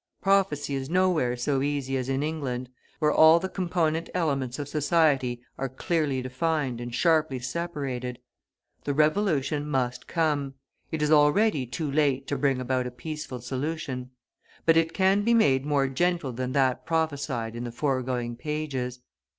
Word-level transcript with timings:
Prophecy 0.19 0.73
is 0.73 0.89
nowhere 0.89 1.37
so 1.37 1.61
easy 1.61 1.95
as 1.95 2.09
in 2.09 2.23
England, 2.23 2.69
where 2.97 3.11
all 3.11 3.39
the 3.39 3.47
component 3.47 4.09
elements 4.15 4.57
of 4.57 4.67
society 4.67 5.43
are 5.59 5.69
clearly 5.69 6.23
defined 6.23 6.81
and 6.81 6.91
sharply 6.95 7.37
separated. 7.37 8.17
The 8.83 8.95
revolution 8.95 9.67
must 9.69 10.07
come; 10.07 10.55
it 10.91 11.03
is 11.03 11.11
already 11.11 11.67
too 11.67 11.91
late 11.91 12.25
to 12.29 12.37
bring 12.39 12.59
about 12.59 12.87
a 12.87 12.89
peaceful 12.89 13.41
solution; 13.41 14.09
but 14.65 14.75
it 14.75 14.91
can 14.95 15.21
be 15.21 15.35
made 15.35 15.67
more 15.67 15.87
gentle 15.87 16.31
than 16.31 16.53
that 16.53 16.83
prophesied 16.83 17.55
in 17.55 17.63
the 17.63 17.71
foregoing 17.71 18.35
pages. 18.37 19.01